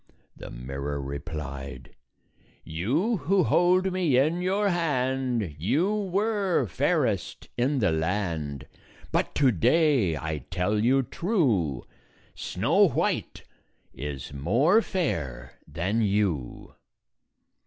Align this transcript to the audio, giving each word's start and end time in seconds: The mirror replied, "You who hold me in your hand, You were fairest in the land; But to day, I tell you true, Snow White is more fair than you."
The 0.35 0.49
mirror 0.49 0.99
replied, 0.99 1.95
"You 2.63 3.17
who 3.17 3.43
hold 3.43 3.93
me 3.93 4.17
in 4.17 4.41
your 4.41 4.69
hand, 4.69 5.55
You 5.59 5.93
were 5.93 6.65
fairest 6.65 7.49
in 7.55 7.77
the 7.77 7.91
land; 7.91 8.65
But 9.11 9.35
to 9.35 9.51
day, 9.51 10.17
I 10.17 10.39
tell 10.49 10.79
you 10.83 11.03
true, 11.03 11.83
Snow 12.33 12.87
White 12.87 13.43
is 13.93 14.33
more 14.33 14.81
fair 14.81 15.59
than 15.67 16.01
you." 16.01 16.73